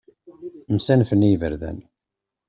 [0.75, 1.77] Msanfen i iberdan.